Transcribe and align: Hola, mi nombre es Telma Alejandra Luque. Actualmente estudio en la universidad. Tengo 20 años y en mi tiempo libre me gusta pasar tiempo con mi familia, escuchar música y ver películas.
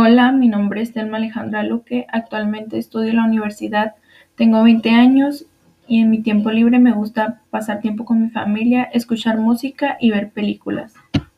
Hola, 0.00 0.30
mi 0.30 0.46
nombre 0.46 0.80
es 0.80 0.92
Telma 0.92 1.16
Alejandra 1.16 1.64
Luque. 1.64 2.06
Actualmente 2.12 2.78
estudio 2.78 3.10
en 3.10 3.16
la 3.16 3.24
universidad. 3.24 3.96
Tengo 4.36 4.62
20 4.62 4.90
años 4.90 5.46
y 5.88 6.02
en 6.02 6.08
mi 6.08 6.22
tiempo 6.22 6.52
libre 6.52 6.78
me 6.78 6.92
gusta 6.92 7.40
pasar 7.50 7.80
tiempo 7.80 8.04
con 8.04 8.22
mi 8.22 8.30
familia, 8.30 8.84
escuchar 8.84 9.38
música 9.38 9.96
y 9.98 10.12
ver 10.12 10.30
películas. 10.30 10.94